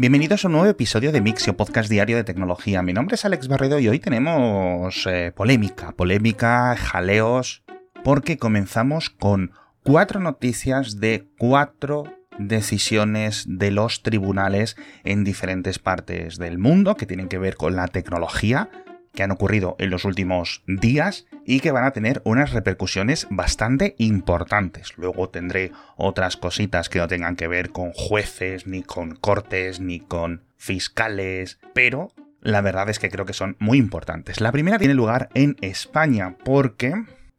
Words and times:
Bienvenidos 0.00 0.44
a 0.44 0.46
un 0.46 0.52
nuevo 0.52 0.68
episodio 0.68 1.10
de 1.10 1.20
Mixio, 1.20 1.56
podcast 1.56 1.90
diario 1.90 2.16
de 2.16 2.22
tecnología. 2.22 2.82
Mi 2.82 2.92
nombre 2.92 3.16
es 3.16 3.24
Alex 3.24 3.48
Barredo 3.48 3.80
y 3.80 3.88
hoy 3.88 3.98
tenemos 3.98 5.04
eh, 5.08 5.32
polémica, 5.34 5.90
polémica, 5.90 6.76
jaleos, 6.76 7.64
porque 8.04 8.38
comenzamos 8.38 9.10
con 9.10 9.50
cuatro 9.82 10.20
noticias 10.20 11.00
de 11.00 11.26
cuatro 11.36 12.04
decisiones 12.38 13.44
de 13.48 13.72
los 13.72 14.04
tribunales 14.04 14.76
en 15.02 15.24
diferentes 15.24 15.80
partes 15.80 16.38
del 16.38 16.58
mundo 16.58 16.94
que 16.94 17.06
tienen 17.06 17.26
que 17.26 17.38
ver 17.38 17.56
con 17.56 17.74
la 17.74 17.88
tecnología 17.88 18.70
que 19.18 19.24
han 19.24 19.32
ocurrido 19.32 19.74
en 19.80 19.90
los 19.90 20.04
últimos 20.04 20.62
días 20.68 21.26
y 21.44 21.58
que 21.58 21.72
van 21.72 21.82
a 21.82 21.90
tener 21.90 22.22
unas 22.22 22.52
repercusiones 22.52 23.26
bastante 23.30 23.96
importantes. 23.98 24.96
Luego 24.96 25.28
tendré 25.28 25.72
otras 25.96 26.36
cositas 26.36 26.88
que 26.88 27.00
no 27.00 27.08
tengan 27.08 27.34
que 27.34 27.48
ver 27.48 27.70
con 27.70 27.92
jueces, 27.94 28.68
ni 28.68 28.84
con 28.84 29.16
cortes, 29.16 29.80
ni 29.80 29.98
con 29.98 30.44
fiscales, 30.56 31.58
pero 31.74 32.12
la 32.42 32.60
verdad 32.60 32.90
es 32.90 33.00
que 33.00 33.10
creo 33.10 33.26
que 33.26 33.32
son 33.32 33.56
muy 33.58 33.78
importantes. 33.78 34.40
La 34.40 34.52
primera 34.52 34.78
tiene 34.78 34.94
lugar 34.94 35.30
en 35.34 35.56
España 35.62 36.36
porque 36.44 36.94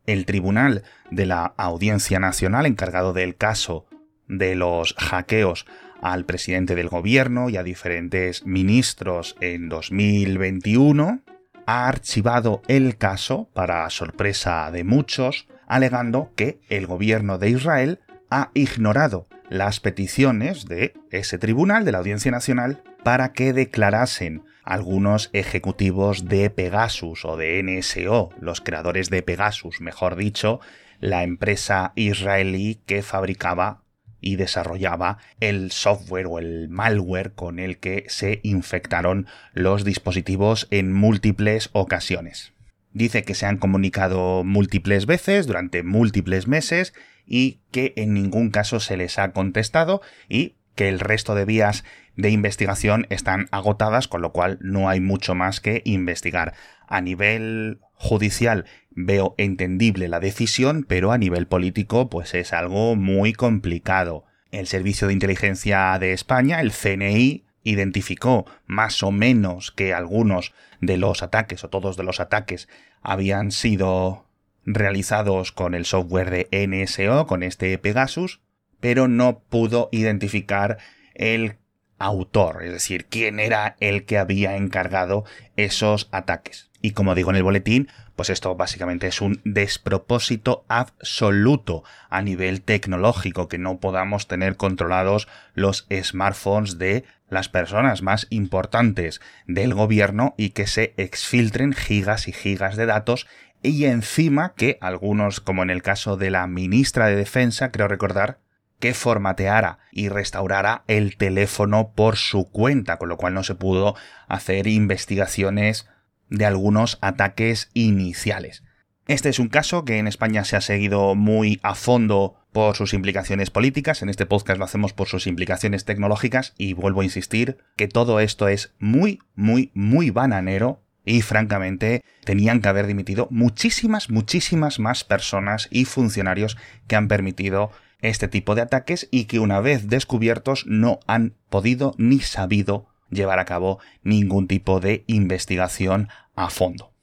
el 0.05 0.25
Tribunal 0.25 0.84
de 1.11 1.27
la 1.27 1.53
Audiencia 1.55 2.20
Nacional 2.20 2.65
encargado 2.65 3.13
del 3.13 3.37
caso 3.37 3.85
de 4.27 4.55
los 4.55 4.95
hackeos 4.95 5.65
al 6.01 6.25
presidente 6.25 6.75
del 6.75 6.89
gobierno 6.89 7.49
y 7.49 7.55
a 7.55 7.63
diferentes 7.63 8.45
ministros 8.45 9.37
en 9.39 9.70
2021 9.70 11.21
ha 11.69 11.87
archivado 11.87 12.63
el 12.67 12.97
caso, 12.97 13.47
para 13.53 13.87
sorpresa 13.91 14.71
de 14.71 14.83
muchos, 14.83 15.47
alegando 15.67 16.31
que 16.35 16.59
el 16.67 16.87
gobierno 16.87 17.37
de 17.37 17.51
Israel 17.51 17.99
ha 18.31 18.49
ignorado 18.55 19.27
las 19.49 19.79
peticiones 19.79 20.65
de 20.65 20.95
ese 21.11 21.37
tribunal, 21.37 21.85
de 21.85 21.91
la 21.91 21.99
Audiencia 21.99 22.31
Nacional, 22.31 22.81
para 23.03 23.33
que 23.33 23.53
declarasen 23.53 24.43
algunos 24.63 25.29
ejecutivos 25.31 26.25
de 26.25 26.49
Pegasus 26.49 27.23
o 27.23 27.37
de 27.37 27.61
NSO, 27.61 28.31
los 28.39 28.61
creadores 28.61 29.11
de 29.11 29.21
Pegasus, 29.21 29.79
mejor 29.79 30.15
dicho, 30.15 30.59
la 30.99 31.21
empresa 31.21 31.93
israelí 31.93 32.81
que 32.87 33.04
fabricaba 33.04 33.83
y 34.21 34.35
desarrollaba 34.35 35.17
el 35.39 35.71
software 35.71 36.27
o 36.27 36.39
el 36.39 36.70
malware 36.70 37.31
con 37.34 37.59
el 37.59 37.77
que 37.77 38.05
se 38.07 38.39
infectaron 38.43 39.27
los 39.53 39.84
dispositivos 39.84 40.67
en 40.71 40.93
múltiples 40.93 41.70
ocasiones. 41.73 42.53
Dice 42.93 43.23
que 43.23 43.35
se 43.35 43.45
han 43.45 43.57
comunicado 43.57 44.43
múltiples 44.43 45.05
veces 45.05 45.45
durante 45.45 45.84
múltiples 45.84 46.48
meses 46.48 46.93
y 47.26 47.59
que 47.71 47.93
en 47.95 48.13
ningún 48.13 48.49
caso 48.49 48.79
se 48.79 48.98
les 48.98 49.20
ha 49.20 49.31
contestado 49.31 50.01
y 50.27 50.55
que 50.76 50.89
el 50.89 50.99
resto 50.99 51.35
de 51.35 51.45
vías 51.45 51.83
de 52.20 52.31
investigación 52.31 53.07
están 53.09 53.48
agotadas, 53.51 54.09
con 54.09 54.21
lo 54.21 54.34
cual 54.34 54.57
no 54.59 54.89
hay 54.89 54.99
mucho 54.99 55.35
más 55.35 55.62
que 55.62 55.81
investigar. 55.85 56.53
A 56.85 56.99
nivel 56.99 57.79
judicial 57.93 58.65
veo 58.91 59.35
entendible 59.37 60.09
la 60.09 60.20
decisión, 60.20 60.85
pero 60.85 61.13
a 61.13 61.17
nivel 61.17 61.48
político 61.48 62.09
pues 62.09 62.34
es 62.34 62.51
algo 62.51 62.98
muy 62.98 63.31
complicado. 63.31 64.25
El 64.51 64.67
Servicio 64.67 65.07
de 65.07 65.13
Inteligencia 65.13 65.97
de 65.97 66.11
España, 66.11 66.59
el 66.59 66.73
CNI, 66.73 67.45
identificó 67.63 68.45
más 68.66 69.01
o 69.01 69.11
menos 69.11 69.72
que 69.72 69.94
algunos 69.94 70.53
de 70.81 70.97
los 70.97 71.23
ataques 71.23 71.63
o 71.63 71.69
todos 71.69 71.95
de 71.95 72.03
los 72.03 72.19
ataques 72.19 72.67
habían 73.01 73.51
sido 73.51 74.25
realizados 74.66 75.53
con 75.53 75.73
el 75.73 75.85
software 75.85 76.31
de 76.31 76.67
NSO, 76.67 77.28
con 77.28 77.44
este 77.44 77.78
Pegasus, 77.78 78.41
pero 78.81 79.07
no 79.07 79.39
pudo 79.39 79.88
identificar 79.94 80.79
el 81.13 81.59
autor, 82.00 82.63
es 82.63 82.72
decir, 82.72 83.05
quién 83.05 83.39
era 83.39 83.75
el 83.79 84.05
que 84.05 84.17
había 84.17 84.55
encargado 84.55 85.25
esos 85.57 86.09
ataques. 86.11 86.69
Y 86.81 86.91
como 86.91 87.13
digo 87.13 87.29
en 87.29 87.35
el 87.35 87.44
boletín, 87.44 87.89
pues 88.16 88.29
esto 88.29 88.55
básicamente 88.55 89.07
es 89.07 89.22
un 89.22 89.41
despropósito 89.44 90.65
absoluto 90.69 91.83
a 92.09 92.21
nivel 92.21 92.61
tecnológico, 92.61 93.47
que 93.47 93.57
no 93.57 93.79
podamos 93.79 94.27
tener 94.27 94.55
controlados 94.55 95.27
los 95.53 95.88
smartphones 95.91 96.77
de 96.77 97.03
las 97.29 97.49
personas 97.49 98.01
más 98.01 98.27
importantes 98.29 99.21
del 99.45 99.73
gobierno 99.73 100.33
y 100.38 100.49
que 100.51 100.67
se 100.67 100.93
exfiltren 100.97 101.73
gigas 101.73 102.27
y 102.27 102.33
gigas 102.33 102.75
de 102.75 102.85
datos 102.85 103.27
y 103.61 103.85
encima 103.85 104.53
que 104.55 104.77
algunos, 104.81 105.41
como 105.41 105.63
en 105.63 105.69
el 105.69 105.81
caso 105.81 106.15
de 106.15 106.29
la 106.29 106.47
ministra 106.47 107.07
de 107.07 107.15
Defensa, 107.15 107.71
creo 107.71 107.89
recordar, 107.89 108.39
que 108.79 108.94
formateara 108.94 109.79
y 109.91 110.09
restaurara 110.09 110.84
el 110.88 111.17
teléfono 111.17 111.91
por 111.94 112.16
su 112.16 112.50
cuenta, 112.50 112.97
con 112.97 113.09
lo 113.09 113.17
cual 113.17 113.34
no 113.34 113.44
se 113.44 113.56
pudo 113.56 113.95
hacer 114.28 114.67
investigaciones 114.67 115.88
de 116.29 116.45
algunos 116.45 116.97
ataques 117.01 117.69
iniciales. 117.73 118.63
Este 119.07 119.29
es 119.29 119.39
un 119.39 119.50
caso 119.50 119.85
que 119.85 119.97
en 119.97 120.07
España 120.07 120.45
se 120.45 120.56
ha 120.56 120.62
seguido 120.62 121.16
muy 121.16 121.59
a 121.63 121.73
fondo 121.73 122.35
por 122.51 122.75
sus 122.75 122.94
implicaciones 122.94 123.50
políticas, 123.50 124.01
en 124.01 124.09
este 124.09 124.25
podcast 124.25 124.57
lo 124.59 124.66
hacemos 124.66 124.94
por 124.94 125.07
sus 125.07 125.28
implicaciones 125.28 125.85
tecnológicas 125.85 126.53
y 126.57 126.73
vuelvo 126.73 127.01
a 127.01 127.03
insistir 127.03 127.57
que 127.75 127.88
todo 127.88 128.19
esto 128.19 128.47
es 128.47 128.73
muy, 128.79 129.19
muy, 129.35 129.72
muy 129.73 130.09
bananero 130.09 130.84
y 131.06 131.22
francamente 131.22 132.03
tenían 132.23 132.62
que 132.62 132.69
haber 132.69 132.88
dimitido 132.88 133.28
muchísimas, 133.31 134.09
muchísimas 134.09 134.79
más 134.79 135.03
personas 135.03 135.68
y 135.72 135.85
funcionarios 135.85 136.57
que 136.88 136.95
han 136.95 137.07
permitido 137.07 137.72
este 138.01 138.27
tipo 138.27 138.55
de 138.55 138.61
ataques 138.61 139.07
y 139.11 139.25
que 139.25 139.39
una 139.39 139.59
vez 139.59 139.87
descubiertos 139.87 140.65
no 140.67 140.99
han 141.07 141.33
podido 141.49 141.93
ni 141.97 142.19
sabido 142.19 142.87
llevar 143.09 143.39
a 143.39 143.45
cabo 143.45 143.79
ningún 144.03 144.47
tipo 144.47 144.79
de 144.79 145.03
investigación 145.07 146.09
a 146.35 146.49
fondo. 146.49 146.93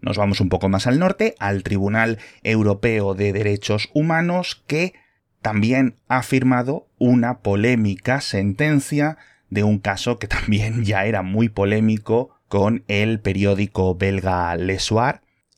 Nos 0.00 0.18
vamos 0.18 0.40
un 0.40 0.48
poco 0.48 0.68
más 0.68 0.86
al 0.86 0.98
norte, 0.98 1.34
al 1.38 1.62
Tribunal 1.62 2.18
Europeo 2.42 3.14
de 3.14 3.32
Derechos 3.32 3.88
Humanos, 3.94 4.62
que 4.66 4.94
también 5.40 5.96
ha 6.08 6.22
firmado 6.22 6.86
una 6.98 7.38
polémica 7.38 8.20
sentencia 8.20 9.18
de 9.50 9.62
un 9.64 9.78
caso 9.78 10.18
que 10.18 10.28
también 10.28 10.84
ya 10.84 11.06
era 11.06 11.22
muy 11.22 11.48
polémico 11.48 12.38
con 12.48 12.84
el 12.88 13.20
periódico 13.20 13.94
belga 13.94 14.54
Le 14.56 14.78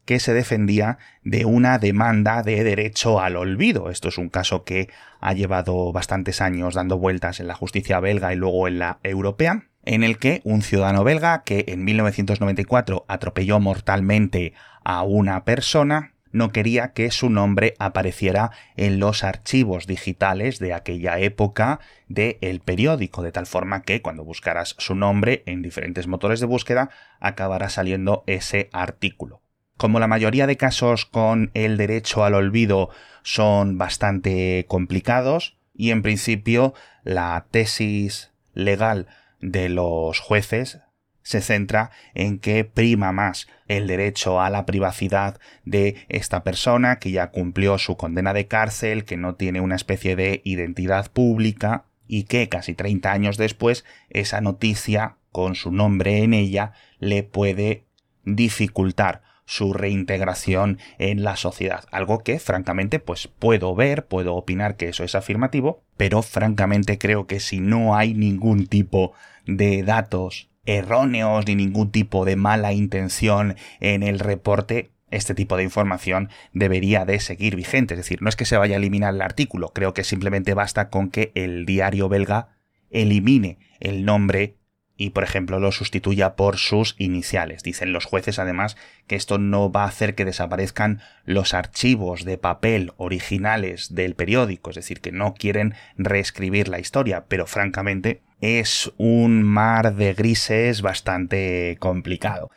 que 0.07 0.21
se 0.21 0.33
defendía 0.33 0.99
de 1.23 1.45
una 1.45 1.79
demanda 1.79 2.43
de 2.43 2.65
derecho 2.65 3.21
al 3.21 3.37
olvido. 3.37 3.91
Esto 3.91 4.09
es 4.09 4.17
un 4.17 4.31
caso 4.31 4.65
que 4.65 4.89
ha 5.21 5.35
llevado 5.35 5.93
bastantes 5.93 6.41
años 6.41 6.75
dando 6.75 6.97
vueltas 6.99 7.41
en 7.41 7.49
la 7.49 7.55
justicia 7.55 8.01
belga 8.01 8.33
y 8.33 8.37
luego 8.37 8.69
en 8.69 8.79
la 8.79 8.99
europea, 9.03 9.65
en 9.85 10.03
el 10.03 10.19
que 10.19 10.41
un 10.45 10.63
ciudadano 10.63 11.05
belga 11.05 11.43
que 11.45 11.67
en 11.69 11.85
1994 11.85 13.05
atropelló 13.09 13.61
mortalmente 13.61 14.55
a 14.85 15.03
una 15.03 15.45
persona 15.45 16.13
no 16.37 16.53
quería 16.53 16.93
que 16.93 17.11
su 17.11 17.31
nombre 17.31 17.75
apareciera 17.79 18.51
en 18.77 19.01
los 19.01 19.25
archivos 19.25 19.87
digitales 19.87 20.59
de 20.59 20.75
aquella 20.75 21.19
época 21.19 21.81
del 22.09 22.37
el 22.43 22.61
periódico, 22.61 23.23
de 23.23 23.33
tal 23.33 23.47
forma 23.47 23.83
que 23.83 24.03
cuando 24.03 24.23
buscaras 24.23 24.75
su 24.79 24.95
nombre 24.95 25.43
en 25.47 25.63
diferentes 25.63 26.07
motores 26.07 26.41
de 26.41 26.47
búsqueda 26.47 26.91
acabará 27.21 27.71
saliendo 27.71 28.23
ese 28.27 28.69
artículo. 28.73 29.41
Como 29.77 30.01
la 30.01 30.07
mayoría 30.07 30.47
de 30.47 30.57
casos 30.57 31.05
con 31.05 31.51
el 31.53 31.77
derecho 31.77 32.25
al 32.25 32.35
olvido 32.35 32.89
son 33.23 33.77
bastante 33.77 34.65
complicados 34.69 35.59
y 35.75 35.91
en 35.91 36.03
principio 36.03 36.73
la 37.05 37.47
tesis 37.51 38.31
legal 38.55 39.07
de 39.41 39.69
los 39.69 40.19
jueces 40.19 40.81
se 41.23 41.43
centra 41.43 41.91
en 42.15 42.39
que 42.39 42.65
prima 42.65 43.13
más 43.13 43.49
el 43.67 43.87
derecho 43.87 44.41
a 44.41 44.49
la 44.49 44.65
privacidad 44.65 45.41
de 45.65 46.07
esta 46.09 46.43
persona 46.43 46.99
que 46.99 47.11
ya 47.11 47.31
cumplió 47.31 47.79
su 47.79 47.97
condena 47.97 48.33
de 48.33 48.47
cárcel, 48.47 49.05
que 49.05 49.17
no 49.17 49.35
tiene 49.35 49.61
una 49.61 49.75
especie 49.75 50.17
de 50.17 50.41
identidad 50.45 51.11
pública 51.11 51.85
y 52.07 52.25
que 52.25 52.49
casi 52.49 52.75
30 52.75 53.13
años 53.13 53.37
después 53.37 53.85
esa 54.09 54.41
noticia 54.41 55.17
con 55.33 55.55
su 55.55 55.73
nombre 55.73 56.23
en 56.23 56.33
ella 56.33 56.73
le 56.99 57.25
puede 57.25 57.85
dificultar 58.25 59.23
su 59.47 59.73
reintegración 59.73 60.79
en 60.99 61.23
la 61.23 61.37
sociedad. 61.37 61.85
Algo 61.91 62.19
que, 62.19 62.39
francamente, 62.39 62.99
pues 62.99 63.29
puedo 63.29 63.75
ver, 63.75 64.07
puedo 64.07 64.35
opinar 64.35 64.77
que 64.77 64.89
eso 64.89 65.05
es 65.05 65.15
afirmativo, 65.15 65.83
pero 65.97 66.21
francamente 66.23 66.99
creo 66.99 67.27
que 67.27 67.41
si 67.41 67.61
no 67.61 67.97
hay 67.97 68.13
ningún 68.13 68.67
tipo 68.67 69.13
de 69.47 69.83
datos 69.85 70.51
erróneos 70.67 71.47
ni 71.47 71.55
ningún 71.55 71.93
tipo 71.93 72.25
de 72.25 72.37
mala 72.37 72.73
intención 72.73 73.57
en 73.81 74.03
el 74.03 74.19
reporte, 74.19 74.91
este 75.13 75.37
tipo 75.37 75.57
de 75.57 75.63
información 75.63 76.29
debería 76.53 77.05
de 77.05 77.21
seguir 77.21 77.55
vigente. 77.55 77.95
Es 77.95 77.99
decir, 77.99 78.21
no 78.21 78.29
es 78.29 78.35
que 78.35 78.45
se 78.45 78.57
vaya 78.57 78.75
a 78.75 78.79
eliminar 78.79 79.15
el 79.15 79.23
artículo, 79.23 79.69
creo 79.69 79.95
que 79.95 80.03
simplemente 80.03 80.55
basta 80.55 80.91
con 80.91 81.11
que 81.11 81.31
el 81.37 81.65
diario 81.65 82.09
belga 82.09 82.49
elimine 82.91 83.59
el 83.79 84.05
nombre 84.05 84.57
y, 84.97 85.11
por 85.11 85.25
ejemplo, 85.25 85.61
lo 85.61 85.73
sustituya 85.73 86.37
por 86.37 86.57
sus 86.57 86.95
iniciales. 86.99 87.63
Dicen 87.63 87.93
los 87.93 88.05
jueces, 88.05 88.39
además, 88.39 88.77
que 89.07 89.17
esto 89.17 89.39
no 89.39 89.71
va 89.71 89.85
a 89.85 89.89
hacer 89.89 90.15
que 90.15 90.25
desaparezcan 90.25 91.01
los 91.25 91.55
archivos 91.55 92.25
de 92.25 92.39
papel 92.39 92.93
originales 92.97 93.95
del 93.95 94.15
periódico, 94.15 94.71
es 94.71 94.77
decir, 94.77 95.01
que 95.01 95.13
no 95.13 95.35
quieren 95.35 95.75
reescribir 95.97 96.69
la 96.69 96.79
historia, 96.79 97.27
pero 97.29 97.47
francamente 97.47 98.23
es 98.41 98.93
un 98.97 99.43
mar 99.43 99.95
de 99.95 100.15
grises 100.15 100.83
bastante 100.83 101.77
complicado. 101.79 102.51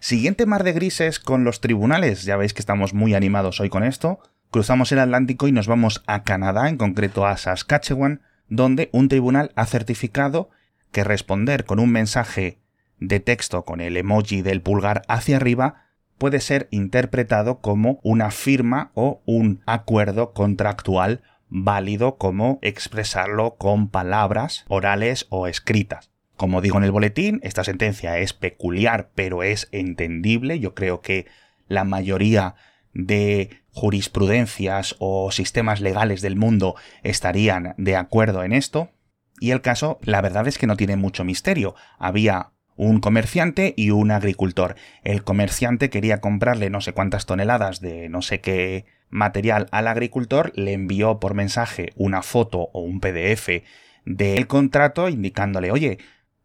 Siguiente 0.00 0.46
mar 0.46 0.64
de 0.64 0.72
grises 0.72 1.18
con 1.18 1.44
los 1.44 1.60
tribunales, 1.60 2.24
ya 2.24 2.36
veis 2.36 2.54
que 2.54 2.60
estamos 2.60 2.94
muy 2.94 3.14
animados 3.14 3.60
hoy 3.60 3.68
con 3.68 3.82
esto. 3.82 4.20
Cruzamos 4.50 4.92
el 4.92 5.00
Atlántico 5.00 5.48
y 5.48 5.52
nos 5.52 5.66
vamos 5.66 6.02
a 6.06 6.22
Canadá, 6.22 6.68
en 6.68 6.76
concreto 6.76 7.26
a 7.26 7.36
Saskatchewan, 7.36 8.22
donde 8.48 8.90
un 8.92 9.08
tribunal 9.08 9.50
ha 9.56 9.66
certificado 9.66 10.50
que 10.92 11.04
responder 11.04 11.64
con 11.64 11.78
un 11.78 11.90
mensaje 11.90 12.58
de 12.98 13.20
texto 13.20 13.64
con 13.64 13.80
el 13.80 13.96
emoji 13.96 14.42
del 14.42 14.60
pulgar 14.60 15.02
hacia 15.08 15.36
arriba 15.36 15.88
puede 16.18 16.40
ser 16.40 16.68
interpretado 16.70 17.60
como 17.60 18.00
una 18.02 18.30
firma 18.30 18.90
o 18.94 19.22
un 19.24 19.62
acuerdo 19.66 20.32
contractual 20.32 21.22
válido 21.48 22.16
como 22.16 22.58
expresarlo 22.60 23.56
con 23.56 23.88
palabras 23.88 24.64
orales 24.68 25.26
o 25.30 25.46
escritas. 25.46 26.10
Como 26.36 26.60
digo 26.60 26.78
en 26.78 26.84
el 26.84 26.92
boletín, 26.92 27.40
esta 27.42 27.64
sentencia 27.64 28.18
es 28.18 28.32
peculiar 28.32 29.10
pero 29.14 29.42
es 29.42 29.68
entendible. 29.72 30.60
Yo 30.60 30.74
creo 30.74 31.00
que 31.00 31.26
la 31.68 31.84
mayoría 31.84 32.54
de 32.92 33.50
jurisprudencias 33.72 34.96
o 34.98 35.30
sistemas 35.30 35.80
legales 35.80 36.20
del 36.20 36.36
mundo 36.36 36.74
estarían 37.02 37.74
de 37.76 37.96
acuerdo 37.96 38.42
en 38.42 38.52
esto. 38.52 38.90
Y 39.40 39.50
el 39.50 39.60
caso, 39.60 39.98
la 40.02 40.20
verdad 40.20 40.46
es 40.48 40.58
que 40.58 40.66
no 40.66 40.76
tiene 40.76 40.96
mucho 40.96 41.24
misterio. 41.24 41.74
Había 41.98 42.50
un 42.76 43.00
comerciante 43.00 43.74
y 43.76 43.90
un 43.90 44.10
agricultor. 44.10 44.76
El 45.02 45.24
comerciante 45.24 45.90
quería 45.90 46.20
comprarle 46.20 46.70
no 46.70 46.80
sé 46.80 46.92
cuántas 46.92 47.26
toneladas 47.26 47.80
de 47.80 48.08
no 48.08 48.22
sé 48.22 48.40
qué 48.40 48.86
material 49.10 49.68
al 49.72 49.88
agricultor, 49.88 50.52
le 50.54 50.72
envió 50.74 51.18
por 51.18 51.34
mensaje 51.34 51.92
una 51.96 52.22
foto 52.22 52.70
o 52.72 52.80
un 52.80 53.00
PDF 53.00 53.64
del 54.04 54.46
contrato 54.46 55.08
indicándole, 55.08 55.70
oye, 55.70 55.98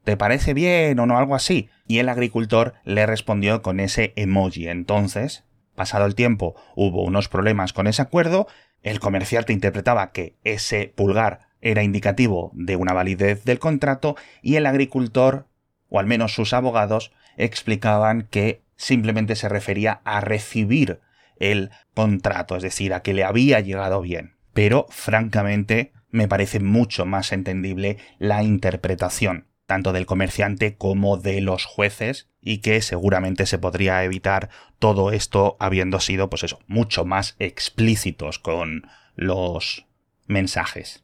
¿te 0.04 0.18
parece 0.18 0.54
bien 0.54 1.00
o 1.00 1.06
no 1.06 1.18
algo 1.18 1.36
así? 1.36 1.70
Y 1.88 2.00
el 2.00 2.10
agricultor 2.10 2.74
le 2.84 3.06
respondió 3.06 3.62
con 3.62 3.80
ese 3.80 4.14
emoji. 4.16 4.68
Entonces, 4.68 5.44
pasado 5.76 6.06
el 6.06 6.16
tiempo, 6.16 6.56
hubo 6.76 7.04
unos 7.04 7.30
problemas 7.30 7.74
con 7.74 7.88
ese 7.88 8.02
acuerdo, 8.02 8.48
el 8.82 9.00
comerciante 9.00 9.54
interpretaba 9.54 10.12
que 10.12 10.36
ese 10.44 10.92
pulgar 10.94 11.53
era 11.64 11.84
indicativo 11.84 12.52
de 12.54 12.76
una 12.76 12.94
validez 12.94 13.44
del 13.46 13.60
contrato 13.60 14.16
y 14.42 14.56
el 14.56 14.66
agricultor 14.66 15.48
o 15.94 16.00
al 16.00 16.08
menos 16.08 16.34
sus 16.34 16.54
abogados, 16.54 17.12
explicaban 17.38 18.28
que 18.32 18.64
simplemente 18.76 19.36
se 19.36 19.48
refería 19.48 20.02
a 20.06 20.22
recibir 20.22 21.02
el 21.38 21.70
contrato, 21.94 22.56
es 22.56 22.64
decir, 22.64 22.96
a 22.96 23.04
que 23.04 23.14
le 23.14 23.24
había 23.24 23.60
llegado 23.60 24.02
bien. 24.02 24.34
Pero, 24.56 24.88
francamente, 24.90 25.94
me 26.10 26.28
parece 26.28 26.60
mucho 26.60 27.06
más 27.06 27.32
entendible 27.32 27.98
la 28.18 28.42
interpretación, 28.42 29.46
tanto 29.68 29.94
del 29.94 30.08
comerciante 30.08 30.78
como 30.78 31.18
de 31.18 31.42
los 31.42 31.66
jueces, 31.66 32.28
y 32.42 32.58
que 32.58 32.82
seguramente 32.82 33.46
se 33.46 33.60
podría 33.60 34.04
evitar 34.04 34.50
todo 34.80 35.12
esto 35.12 35.58
habiendo 35.60 36.00
sido, 36.00 36.28
pues 36.28 36.42
eso, 36.42 36.58
mucho 36.66 37.06
más 37.06 37.36
explícitos 37.38 38.40
con 38.40 38.88
los 39.16 39.86
mensajes. 40.26 41.03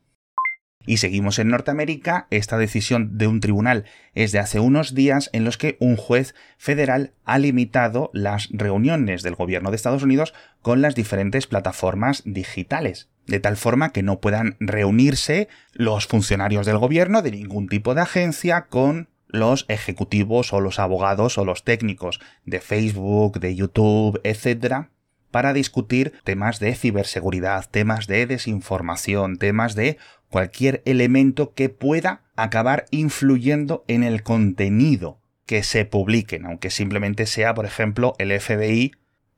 Y 0.90 0.98
seguimos 0.98 1.38
en 1.38 1.50
Norteamérica, 1.50 2.26
esta 2.32 2.58
decisión 2.58 3.20
de 3.20 3.28
un 3.28 3.42
tribunal 3.42 3.86
es 4.16 4.32
de 4.32 4.40
hace 4.40 4.60
unos 4.60 4.96
días 4.96 5.30
en 5.34 5.46
los 5.46 5.56
que 5.56 5.78
un 5.80 5.98
juez 5.98 6.34
federal 6.58 7.14
ha 7.26 7.38
limitado 7.38 8.10
las 8.12 8.50
reuniones 8.52 9.22
del 9.22 9.36
gobierno 9.36 9.70
de 9.70 9.76
Estados 9.76 10.02
Unidos 10.02 10.34
con 10.64 10.82
las 10.82 10.96
diferentes 10.96 11.46
plataformas 11.46 12.24
digitales, 12.26 13.08
de 13.28 13.40
tal 13.40 13.56
forma 13.56 13.92
que 13.92 14.02
no 14.02 14.20
puedan 14.20 14.58
reunirse 14.60 15.48
los 15.74 16.08
funcionarios 16.08 16.66
del 16.66 16.80
gobierno 16.80 17.22
de 17.22 17.34
ningún 17.34 17.68
tipo 17.68 17.94
de 17.94 18.02
agencia 18.02 18.66
con 18.66 19.10
los 19.28 19.66
ejecutivos 19.68 20.54
o 20.54 20.60
los 20.60 20.80
abogados 20.80 21.38
o 21.38 21.46
los 21.46 21.64
técnicos 21.64 22.20
de 22.46 22.62
Facebook, 22.62 23.40
de 23.40 23.54
YouTube, 23.54 24.20
etc., 24.24 24.88
para 25.32 25.54
discutir 25.54 26.14
temas 26.24 26.60
de 26.60 26.76
ciberseguridad, 26.76 27.70
temas 27.70 28.08
de 28.08 28.26
desinformación, 28.26 29.38
temas 29.38 29.76
de 29.76 29.98
cualquier 30.30 30.82
elemento 30.86 31.54
que 31.54 31.70
pueda 31.70 32.24
acabar 32.36 32.86
influyendo 32.92 33.84
en 33.88 34.04
el 34.04 34.24
contenido 34.24 35.20
que 35.46 35.64
se 35.64 35.86
publiquen, 35.86 36.46
aunque 36.46 36.70
simplemente 36.70 37.26
sea, 37.26 37.54
por 37.54 37.66
ejemplo, 37.66 38.14
el 38.20 38.40
FBI 38.40 38.92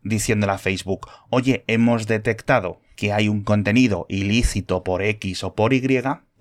diciéndole 0.04 0.54
a 0.54 0.58
Facebook, 0.58 1.08
oye, 1.30 1.64
hemos 1.68 2.08
detectado 2.08 2.82
que 2.96 3.14
hay 3.14 3.30
un 3.30 3.44
contenido 3.44 4.06
ilícito 4.10 4.84
por 4.84 5.02
X 5.02 5.44
o 5.44 5.56
por 5.56 5.74
Y, 5.74 5.82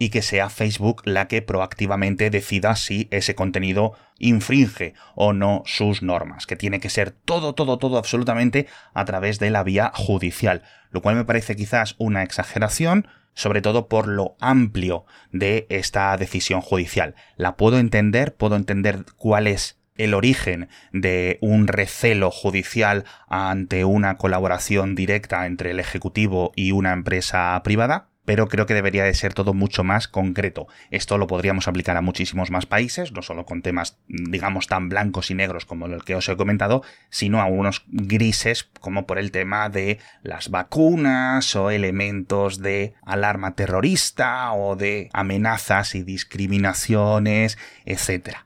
y 0.00 0.08
que 0.08 0.22
sea 0.22 0.48
Facebook 0.48 1.02
la 1.04 1.28
que 1.28 1.42
proactivamente 1.42 2.30
decida 2.30 2.74
si 2.74 3.06
ese 3.10 3.34
contenido 3.34 3.92
infringe 4.18 4.94
o 5.14 5.34
no 5.34 5.62
sus 5.66 6.02
normas, 6.02 6.46
que 6.46 6.56
tiene 6.56 6.80
que 6.80 6.88
ser 6.88 7.10
todo, 7.10 7.54
todo, 7.54 7.76
todo 7.76 7.98
absolutamente 7.98 8.66
a 8.94 9.04
través 9.04 9.38
de 9.38 9.50
la 9.50 9.62
vía 9.62 9.92
judicial, 9.94 10.62
lo 10.90 11.02
cual 11.02 11.16
me 11.16 11.26
parece 11.26 11.54
quizás 11.54 11.96
una 11.98 12.22
exageración, 12.22 13.08
sobre 13.34 13.60
todo 13.60 13.88
por 13.88 14.08
lo 14.08 14.36
amplio 14.40 15.04
de 15.32 15.66
esta 15.68 16.16
decisión 16.16 16.62
judicial. 16.62 17.14
La 17.36 17.58
puedo 17.58 17.78
entender, 17.78 18.34
puedo 18.34 18.56
entender 18.56 19.04
cuál 19.16 19.46
es 19.46 19.80
el 19.96 20.14
origen 20.14 20.70
de 20.92 21.36
un 21.42 21.68
recelo 21.68 22.30
judicial 22.30 23.04
ante 23.28 23.84
una 23.84 24.16
colaboración 24.16 24.94
directa 24.94 25.44
entre 25.44 25.72
el 25.72 25.78
Ejecutivo 25.78 26.52
y 26.56 26.72
una 26.72 26.94
empresa 26.94 27.60
privada, 27.62 28.09
pero 28.24 28.48
creo 28.48 28.66
que 28.66 28.74
debería 28.74 29.04
de 29.04 29.14
ser 29.14 29.34
todo 29.34 29.54
mucho 29.54 29.84
más 29.84 30.08
concreto. 30.08 30.66
Esto 30.90 31.18
lo 31.18 31.26
podríamos 31.26 31.68
aplicar 31.68 31.96
a 31.96 32.02
muchísimos 32.02 32.50
más 32.50 32.66
países, 32.66 33.12
no 33.12 33.22
solo 33.22 33.44
con 33.44 33.62
temas, 33.62 33.98
digamos, 34.08 34.66
tan 34.66 34.88
blancos 34.88 35.30
y 35.30 35.34
negros 35.34 35.64
como 35.64 35.86
el 35.86 36.04
que 36.04 36.14
os 36.14 36.28
he 36.28 36.36
comentado, 36.36 36.82
sino 37.08 37.40
a 37.40 37.46
unos 37.46 37.84
grises 37.88 38.70
como 38.80 39.06
por 39.06 39.18
el 39.18 39.32
tema 39.32 39.68
de 39.68 39.98
las 40.22 40.50
vacunas 40.50 41.56
o 41.56 41.70
elementos 41.70 42.60
de 42.60 42.94
alarma 43.02 43.54
terrorista 43.54 44.52
o 44.52 44.76
de 44.76 45.08
amenazas 45.12 45.94
y 45.94 46.02
discriminaciones, 46.02 47.58
etc. 47.84 48.36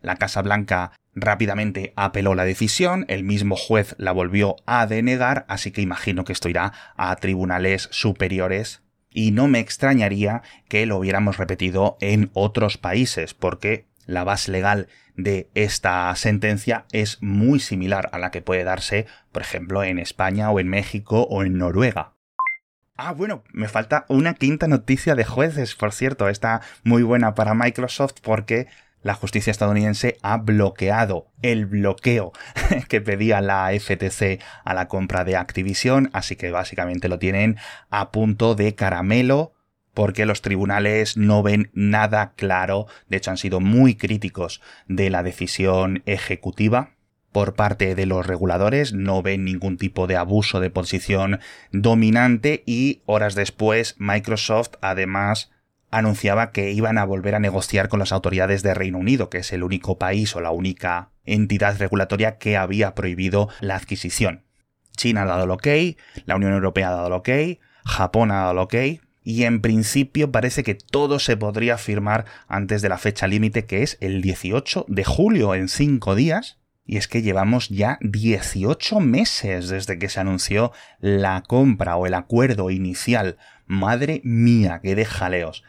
La 0.00 0.16
Casa 0.16 0.42
Blanca 0.42 0.92
rápidamente 1.14 1.92
apeló 1.96 2.34
la 2.34 2.44
decisión, 2.44 3.04
el 3.08 3.24
mismo 3.24 3.56
juez 3.56 3.94
la 3.98 4.12
volvió 4.12 4.56
a 4.66 4.86
denegar, 4.86 5.44
así 5.48 5.70
que 5.70 5.80
imagino 5.80 6.24
que 6.24 6.32
esto 6.32 6.48
irá 6.48 6.72
a 6.96 7.14
tribunales 7.16 7.88
superiores 7.92 8.83
y 9.14 9.30
no 9.30 9.48
me 9.48 9.60
extrañaría 9.60 10.42
que 10.68 10.84
lo 10.84 10.98
hubiéramos 10.98 11.38
repetido 11.38 11.96
en 12.02 12.30
otros 12.34 12.76
países, 12.76 13.32
porque 13.32 13.86
la 14.04 14.24
base 14.24 14.52
legal 14.52 14.88
de 15.16 15.48
esta 15.54 16.14
sentencia 16.16 16.84
es 16.92 17.22
muy 17.22 17.60
similar 17.60 18.10
a 18.12 18.18
la 18.18 18.30
que 18.30 18.42
puede 18.42 18.64
darse, 18.64 19.06
por 19.32 19.40
ejemplo, 19.40 19.84
en 19.84 19.98
España 19.98 20.50
o 20.50 20.60
en 20.60 20.68
México 20.68 21.22
o 21.30 21.44
en 21.44 21.56
Noruega. 21.56 22.12
Ah, 22.96 23.12
bueno, 23.12 23.42
me 23.52 23.68
falta 23.68 24.04
una 24.08 24.34
quinta 24.34 24.68
noticia 24.68 25.14
de 25.14 25.24
jueces, 25.24 25.74
por 25.74 25.92
cierto, 25.92 26.28
está 26.28 26.60
muy 26.82 27.02
buena 27.02 27.34
para 27.34 27.54
Microsoft 27.54 28.14
porque 28.22 28.66
la 29.04 29.14
justicia 29.14 29.52
estadounidense 29.52 30.16
ha 30.22 30.38
bloqueado 30.38 31.28
el 31.42 31.66
bloqueo 31.66 32.32
que 32.88 33.00
pedía 33.00 33.40
la 33.40 33.70
FTC 33.78 34.40
a 34.64 34.74
la 34.74 34.88
compra 34.88 35.22
de 35.22 35.36
Activision, 35.36 36.10
así 36.12 36.34
que 36.34 36.50
básicamente 36.50 37.08
lo 37.08 37.20
tienen 37.20 37.56
a 37.90 38.10
punto 38.10 38.56
de 38.56 38.74
caramelo 38.74 39.52
porque 39.92 40.26
los 40.26 40.42
tribunales 40.42 41.16
no 41.16 41.44
ven 41.44 41.70
nada 41.72 42.32
claro, 42.34 42.86
de 43.08 43.18
hecho 43.18 43.30
han 43.30 43.36
sido 43.36 43.60
muy 43.60 43.94
críticos 43.94 44.60
de 44.88 45.10
la 45.10 45.22
decisión 45.22 46.02
ejecutiva 46.06 46.90
por 47.30 47.54
parte 47.54 47.94
de 47.94 48.06
los 48.06 48.26
reguladores, 48.26 48.92
no 48.92 49.20
ven 49.20 49.44
ningún 49.44 49.76
tipo 49.76 50.06
de 50.06 50.16
abuso 50.16 50.60
de 50.60 50.70
posición 50.70 51.40
dominante 51.72 52.62
y 52.64 53.02
horas 53.06 53.34
después 53.34 53.96
Microsoft 53.98 54.74
además 54.80 55.50
anunciaba 55.98 56.50
que 56.50 56.72
iban 56.72 56.98
a 56.98 57.04
volver 57.04 57.34
a 57.34 57.40
negociar 57.40 57.88
con 57.88 58.00
las 58.00 58.12
autoridades 58.12 58.62
de 58.62 58.74
Reino 58.74 58.98
Unido, 58.98 59.30
que 59.30 59.38
es 59.38 59.52
el 59.52 59.62
único 59.62 59.98
país 59.98 60.34
o 60.36 60.40
la 60.40 60.50
única 60.50 61.10
entidad 61.24 61.78
regulatoria 61.78 62.38
que 62.38 62.56
había 62.56 62.94
prohibido 62.94 63.48
la 63.60 63.76
adquisición. 63.76 64.44
China 64.96 65.22
ha 65.22 65.26
dado 65.26 65.44
el 65.44 65.50
ok, 65.50 65.66
la 66.26 66.36
Unión 66.36 66.52
Europea 66.52 66.88
ha 66.88 66.92
dado 66.92 67.06
el 67.08 67.12
ok, 67.12 67.28
Japón 67.84 68.30
ha 68.30 68.36
dado 68.36 68.52
el 68.52 68.58
ok, 68.58 68.74
y 69.24 69.44
en 69.44 69.62
principio 69.62 70.30
parece 70.30 70.62
que 70.62 70.74
todo 70.74 71.18
se 71.18 71.36
podría 71.36 71.78
firmar 71.78 72.26
antes 72.46 72.82
de 72.82 72.90
la 72.90 72.98
fecha 72.98 73.26
límite 73.26 73.64
que 73.64 73.82
es 73.82 73.96
el 74.00 74.20
18 74.20 74.84
de 74.86 75.04
julio 75.04 75.54
en 75.54 75.68
cinco 75.68 76.14
días. 76.14 76.58
Y 76.86 76.98
es 76.98 77.08
que 77.08 77.22
llevamos 77.22 77.70
ya 77.70 77.98
18 78.02 79.00
meses 79.00 79.70
desde 79.70 79.98
que 79.98 80.10
se 80.10 80.20
anunció 80.20 80.72
la 81.00 81.42
compra 81.42 81.96
o 81.96 82.06
el 82.06 82.12
acuerdo 82.12 82.70
inicial. 82.70 83.38
Madre 83.64 84.20
mía, 84.22 84.80
qué 84.82 84.94
de 84.94 85.06
jaleos. 85.06 85.64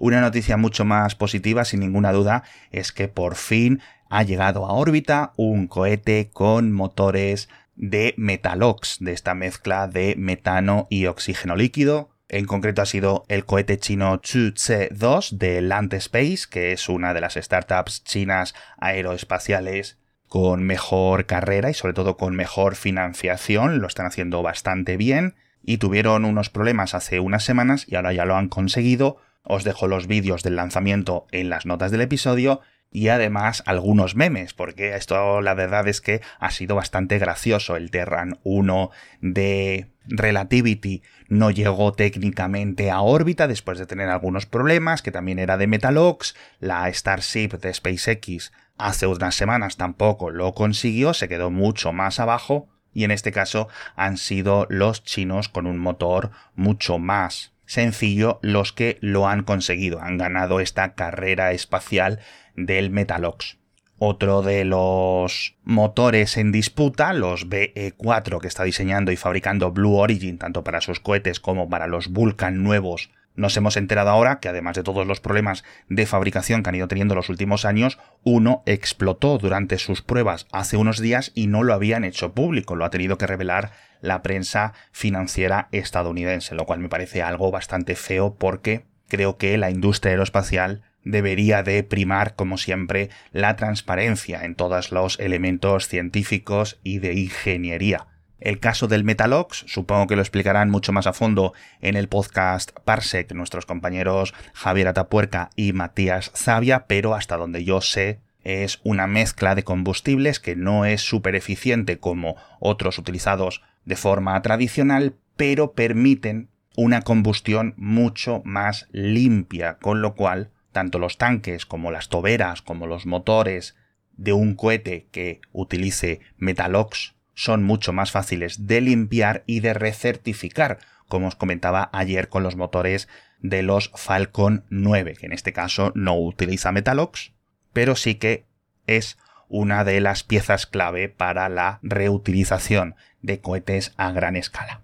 Una 0.00 0.20
noticia 0.20 0.56
mucho 0.56 0.84
más 0.84 1.14
positiva, 1.14 1.64
sin 1.64 1.80
ninguna 1.80 2.12
duda, 2.12 2.42
es 2.70 2.92
que 2.92 3.08
por 3.08 3.36
fin 3.36 3.80
ha 4.08 4.22
llegado 4.22 4.66
a 4.66 4.72
órbita 4.72 5.32
un 5.36 5.66
cohete 5.66 6.30
con 6.32 6.72
motores 6.72 7.48
de 7.76 8.14
Metalox, 8.16 8.98
de 9.00 9.12
esta 9.12 9.34
mezcla 9.34 9.88
de 9.88 10.14
metano 10.16 10.86
y 10.90 11.06
oxígeno 11.06 11.56
líquido. 11.56 12.10
En 12.28 12.46
concreto 12.46 12.82
ha 12.82 12.86
sido 12.86 13.24
el 13.28 13.44
cohete 13.44 13.78
chino 13.78 14.16
Chu-Tse-2 14.16 15.30
de 15.32 15.60
Land 15.60 15.94
Space, 15.94 16.44
que 16.48 16.72
es 16.72 16.88
una 16.88 17.14
de 17.14 17.20
las 17.20 17.34
startups 17.34 18.02
chinas 18.04 18.54
aeroespaciales 18.78 19.98
con 20.28 20.64
mejor 20.64 21.26
carrera 21.26 21.70
y 21.70 21.74
sobre 21.74 21.94
todo 21.94 22.16
con 22.16 22.34
mejor 22.34 22.76
financiación. 22.76 23.80
Lo 23.80 23.86
están 23.86 24.06
haciendo 24.06 24.42
bastante 24.42 24.96
bien 24.96 25.34
y 25.62 25.78
tuvieron 25.78 26.24
unos 26.24 26.50
problemas 26.50 26.94
hace 26.94 27.20
unas 27.20 27.44
semanas 27.44 27.86
y 27.88 27.96
ahora 27.96 28.12
ya 28.12 28.24
lo 28.24 28.36
han 28.36 28.48
conseguido. 28.48 29.18
Os 29.44 29.62
dejo 29.62 29.86
los 29.86 30.06
vídeos 30.06 30.42
del 30.42 30.56
lanzamiento 30.56 31.26
en 31.30 31.50
las 31.50 31.66
notas 31.66 31.90
del 31.90 32.00
episodio 32.00 32.62
y 32.90 33.08
además 33.08 33.64
algunos 33.66 34.14
memes, 34.14 34.54
porque 34.54 34.94
esto 34.94 35.42
la 35.42 35.54
verdad 35.54 35.88
es 35.88 36.00
que 36.00 36.22
ha 36.38 36.52
sido 36.52 36.76
bastante 36.76 37.18
gracioso. 37.18 37.76
El 37.76 37.90
Terran 37.90 38.38
1 38.44 38.90
de 39.20 39.90
Relativity 40.06 41.02
no 41.28 41.50
llegó 41.50 41.92
técnicamente 41.92 42.92
a 42.92 43.00
órbita 43.00 43.48
después 43.48 43.80
de 43.80 43.86
tener 43.86 44.08
algunos 44.08 44.46
problemas, 44.46 45.02
que 45.02 45.10
también 45.10 45.40
era 45.40 45.56
de 45.56 45.66
Metalox. 45.66 46.36
La 46.60 46.88
Starship 46.92 47.58
de 47.60 47.74
SpaceX 47.74 48.52
hace 48.78 49.08
unas 49.08 49.34
semanas 49.34 49.76
tampoco 49.76 50.30
lo 50.30 50.54
consiguió, 50.54 51.14
se 51.14 51.28
quedó 51.28 51.50
mucho 51.50 51.92
más 51.92 52.20
abajo. 52.20 52.68
Y 52.92 53.02
en 53.02 53.10
este 53.10 53.32
caso 53.32 53.66
han 53.96 54.18
sido 54.18 54.68
los 54.70 55.02
chinos 55.02 55.48
con 55.48 55.66
un 55.66 55.78
motor 55.78 56.30
mucho 56.54 57.00
más 57.00 57.53
sencillo 57.66 58.38
los 58.42 58.72
que 58.72 58.98
lo 59.00 59.28
han 59.28 59.42
conseguido, 59.42 60.00
han 60.00 60.18
ganado 60.18 60.60
esta 60.60 60.94
carrera 60.94 61.52
espacial 61.52 62.20
del 62.56 62.90
Metalox. 62.90 63.58
Otro 63.98 64.42
de 64.42 64.64
los 64.64 65.56
motores 65.62 66.36
en 66.36 66.52
disputa, 66.52 67.12
los 67.12 67.48
BE4 67.48 68.40
que 68.40 68.48
está 68.48 68.64
diseñando 68.64 69.12
y 69.12 69.16
fabricando 69.16 69.70
Blue 69.70 69.96
Origin 69.96 70.38
tanto 70.38 70.64
para 70.64 70.80
sus 70.80 71.00
cohetes 71.00 71.40
como 71.40 71.68
para 71.68 71.86
los 71.86 72.08
Vulcan 72.08 72.62
nuevos, 72.62 73.10
nos 73.36 73.56
hemos 73.56 73.76
enterado 73.76 74.10
ahora 74.10 74.38
que 74.38 74.48
además 74.48 74.76
de 74.76 74.84
todos 74.84 75.06
los 75.06 75.20
problemas 75.20 75.64
de 75.88 76.06
fabricación 76.06 76.62
que 76.62 76.68
han 76.68 76.76
ido 76.76 76.88
teniendo 76.88 77.16
los 77.16 77.28
últimos 77.28 77.64
años, 77.64 77.98
uno 78.22 78.62
explotó 78.64 79.38
durante 79.38 79.78
sus 79.78 80.02
pruebas 80.02 80.46
hace 80.52 80.76
unos 80.76 81.00
días 81.00 81.32
y 81.34 81.48
no 81.48 81.64
lo 81.64 81.74
habían 81.74 82.04
hecho 82.04 82.32
público, 82.32 82.76
lo 82.76 82.84
ha 82.84 82.90
tenido 82.90 83.18
que 83.18 83.26
revelar 83.26 83.72
la 84.04 84.22
prensa 84.22 84.74
financiera 84.92 85.68
estadounidense, 85.72 86.54
lo 86.54 86.66
cual 86.66 86.78
me 86.78 86.88
parece 86.88 87.22
algo 87.22 87.50
bastante 87.50 87.96
feo 87.96 88.36
porque 88.38 88.84
creo 89.08 89.38
que 89.38 89.56
la 89.56 89.70
industria 89.70 90.10
aeroespacial 90.10 90.82
debería 91.04 91.62
de 91.62 91.82
primar, 91.82 92.34
como 92.34 92.58
siempre, 92.58 93.10
la 93.32 93.56
transparencia 93.56 94.44
en 94.44 94.54
todos 94.54 94.92
los 94.92 95.18
elementos 95.20 95.88
científicos 95.88 96.78
y 96.82 96.98
de 96.98 97.14
ingeniería. 97.14 98.06
El 98.40 98.60
caso 98.60 98.88
del 98.88 99.04
Metalox, 99.04 99.64
supongo 99.68 100.06
que 100.06 100.16
lo 100.16 100.22
explicarán 100.22 100.68
mucho 100.68 100.92
más 100.92 101.06
a 101.06 101.14
fondo 101.14 101.54
en 101.80 101.96
el 101.96 102.08
podcast 102.08 102.72
Parsec 102.84 103.32
nuestros 103.32 103.64
compañeros 103.64 104.34
Javier 104.52 104.88
Atapuerca 104.88 105.48
y 105.56 105.72
Matías 105.72 106.30
Zavia, 106.34 106.86
pero 106.86 107.14
hasta 107.14 107.38
donde 107.38 107.64
yo 107.64 107.80
sé 107.80 108.20
es 108.42 108.80
una 108.84 109.06
mezcla 109.06 109.54
de 109.54 109.64
combustibles 109.64 110.40
que 110.40 110.56
no 110.56 110.84
es 110.84 111.00
súper 111.00 111.34
eficiente 111.34 111.98
como 111.98 112.36
otros 112.60 112.98
utilizados 112.98 113.62
de 113.84 113.96
forma 113.96 114.40
tradicional, 114.42 115.14
pero 115.36 115.72
permiten 115.72 116.48
una 116.76 117.02
combustión 117.02 117.74
mucho 117.76 118.42
más 118.44 118.88
limpia, 118.92 119.78
con 119.78 120.02
lo 120.02 120.14
cual 120.14 120.50
tanto 120.72 120.98
los 120.98 121.18
tanques 121.18 121.66
como 121.66 121.90
las 121.90 122.08
toberas 122.08 122.62
como 122.62 122.86
los 122.86 123.06
motores 123.06 123.76
de 124.16 124.32
un 124.32 124.54
cohete 124.54 125.06
que 125.10 125.40
utilice 125.52 126.20
Metalox 126.36 127.14
son 127.34 127.62
mucho 127.62 127.92
más 127.92 128.10
fáciles 128.10 128.66
de 128.66 128.80
limpiar 128.80 129.44
y 129.46 129.60
de 129.60 129.74
recertificar, 129.74 130.78
como 131.08 131.28
os 131.28 131.36
comentaba 131.36 131.90
ayer 131.92 132.28
con 132.28 132.42
los 132.42 132.56
motores 132.56 133.08
de 133.40 133.62
los 133.62 133.90
Falcon 133.94 134.64
9, 134.70 135.16
que 135.18 135.26
en 135.26 135.32
este 135.32 135.52
caso 135.52 135.92
no 135.94 136.16
utiliza 136.18 136.72
Metalox, 136.72 137.32
pero 137.72 137.96
sí 137.96 138.14
que 138.14 138.46
es 138.86 139.18
una 139.54 139.84
de 139.84 140.00
las 140.00 140.24
piezas 140.24 140.66
clave 140.66 141.08
para 141.08 141.48
la 141.48 141.78
reutilización 141.82 142.96
de 143.22 143.40
cohetes 143.40 143.92
a 143.96 144.10
gran 144.10 144.34
escala. 144.34 144.80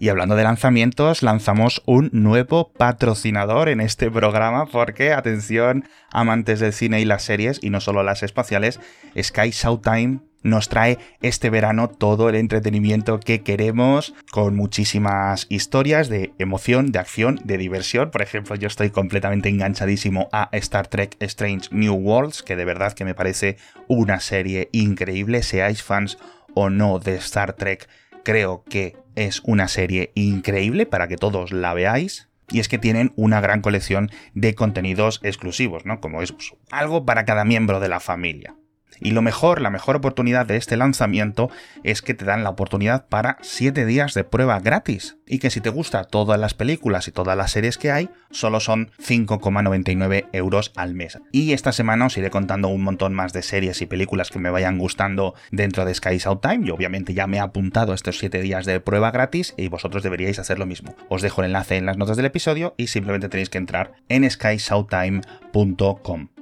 Y 0.00 0.08
hablando 0.08 0.34
de 0.34 0.42
lanzamientos, 0.42 1.22
lanzamos 1.22 1.82
un 1.86 2.10
nuevo 2.12 2.72
patrocinador 2.72 3.68
en 3.68 3.80
este 3.80 4.10
programa 4.10 4.66
porque, 4.66 5.12
atención, 5.12 5.84
amantes 6.10 6.58
del 6.58 6.72
cine 6.72 7.00
y 7.00 7.04
las 7.04 7.22
series, 7.22 7.60
y 7.62 7.70
no 7.70 7.80
solo 7.80 8.02
las 8.02 8.24
espaciales, 8.24 8.80
Sky 9.16 9.50
Showtime 9.50 10.20
nos 10.42 10.68
trae 10.68 10.98
este 11.20 11.50
verano 11.50 11.88
todo 11.88 12.28
el 12.28 12.34
entretenimiento 12.34 13.20
que 13.20 13.42
queremos 13.42 14.14
con 14.30 14.54
muchísimas 14.56 15.46
historias 15.48 16.08
de 16.08 16.32
emoción, 16.38 16.92
de 16.92 16.98
acción, 16.98 17.40
de 17.44 17.58
diversión. 17.58 18.10
Por 18.10 18.22
ejemplo, 18.22 18.54
yo 18.56 18.66
estoy 18.66 18.90
completamente 18.90 19.48
enganchadísimo 19.48 20.28
a 20.32 20.48
Star 20.52 20.86
Trek 20.86 21.16
Strange 21.20 21.68
New 21.72 21.94
Worlds, 21.94 22.42
que 22.42 22.56
de 22.56 22.64
verdad 22.64 22.92
que 22.92 23.04
me 23.04 23.14
parece 23.14 23.56
una 23.86 24.20
serie 24.20 24.68
increíble, 24.72 25.42
seáis 25.42 25.82
fans 25.82 26.18
o 26.54 26.70
no 26.70 26.98
de 26.98 27.16
Star 27.16 27.52
Trek 27.52 27.88
creo 28.28 28.62
que 28.68 28.94
es 29.14 29.40
una 29.44 29.68
serie 29.68 30.12
increíble 30.14 30.84
para 30.84 31.08
que 31.08 31.16
todos 31.16 31.50
la 31.50 31.72
veáis. 31.72 32.28
Y 32.50 32.60
es 32.60 32.68
que 32.68 32.76
tienen 32.76 33.12
una 33.16 33.40
gran 33.40 33.62
colección 33.62 34.10
de 34.34 34.54
contenidos 34.54 35.20
exclusivos, 35.22 35.86
¿no? 35.86 36.00
Como 36.00 36.20
es 36.20 36.32
pues, 36.32 36.52
algo 36.70 37.06
para 37.06 37.24
cada 37.24 37.46
miembro 37.46 37.80
de 37.80 37.88
la 37.88 38.00
familia. 38.00 38.54
Y 39.00 39.12
lo 39.12 39.22
mejor, 39.22 39.60
la 39.60 39.70
mejor 39.70 39.96
oportunidad 39.96 40.46
de 40.46 40.56
este 40.56 40.76
lanzamiento 40.76 41.50
es 41.84 42.02
que 42.02 42.14
te 42.14 42.24
dan 42.24 42.42
la 42.42 42.50
oportunidad 42.50 43.06
para 43.08 43.38
7 43.42 43.86
días 43.86 44.14
de 44.14 44.24
prueba 44.24 44.58
gratis. 44.60 45.16
Y 45.26 45.38
que 45.38 45.50
si 45.50 45.60
te 45.60 45.70
gustan 45.70 46.06
todas 46.10 46.40
las 46.40 46.54
películas 46.54 47.06
y 47.06 47.12
todas 47.12 47.36
las 47.36 47.52
series 47.52 47.78
que 47.78 47.92
hay, 47.92 48.10
solo 48.30 48.60
son 48.60 48.90
5,99 48.98 50.28
euros 50.32 50.72
al 50.74 50.94
mes. 50.94 51.18
Y 51.32 51.52
esta 51.52 51.72
semana 51.72 52.06
os 52.06 52.16
iré 52.16 52.30
contando 52.30 52.68
un 52.68 52.82
montón 52.82 53.14
más 53.14 53.32
de 53.32 53.42
series 53.42 53.80
y 53.82 53.86
películas 53.86 54.30
que 54.30 54.38
me 54.38 54.50
vayan 54.50 54.78
gustando 54.78 55.34
dentro 55.50 55.84
de 55.84 55.94
Sky 55.94 56.18
Out 56.24 56.42
Time. 56.42 56.70
Obviamente 56.72 57.14
ya 57.14 57.26
me 57.26 57.38
he 57.38 57.40
apuntado 57.40 57.94
estos 57.94 58.18
7 58.18 58.40
días 58.40 58.66
de 58.66 58.80
prueba 58.80 59.10
gratis 59.10 59.54
y 59.56 59.68
vosotros 59.68 60.02
deberíais 60.02 60.38
hacer 60.38 60.58
lo 60.58 60.66
mismo. 60.66 60.94
Os 61.08 61.22
dejo 61.22 61.42
el 61.42 61.46
enlace 61.46 61.76
en 61.76 61.86
las 61.86 61.96
notas 61.96 62.16
del 62.16 62.26
episodio 62.26 62.74
y 62.76 62.88
simplemente 62.88 63.28
tenéis 63.28 63.50
que 63.50 63.58
entrar 63.58 63.92
en 64.08 64.28
skysouttime.com. 64.28 66.37